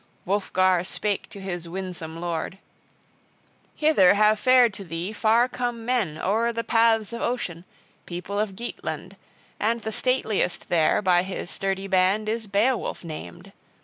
Wulfgar 0.25 0.83
spake 0.83 1.29
to 1.29 1.39
his 1.39 1.69
winsome 1.69 2.19
lord: 2.19 2.57
"Hither 3.75 4.15
have 4.15 4.39
fared 4.39 4.73
to 4.73 4.83
thee 4.83 5.13
far 5.13 5.47
come 5.47 5.85
men 5.85 6.17
o'er 6.17 6.51
the 6.51 6.63
paths 6.63 7.13
of 7.13 7.21
ocean, 7.21 7.65
people 8.07 8.39
of 8.39 8.55
Geatland; 8.55 9.15
and 9.59 9.81
the 9.81 9.91
stateliest 9.91 10.69
there 10.69 11.03
by 11.03 11.21
his 11.21 11.51
sturdy 11.51 11.85
band 11.85 12.27
is 12.29 12.47
Beowulf 12.47 13.03
named. 13.03 13.53